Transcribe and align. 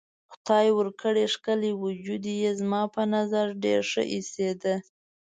خدای 0.33 0.67
ورکړی 0.77 1.23
ښکلی 1.33 1.71
وجود 1.83 2.23
یې 2.41 2.51
زما 2.61 2.81
په 2.95 3.01
نظر 3.15 3.45
ډېر 3.63 3.79
ښه 3.91 4.03
ایسېده. 4.13 4.75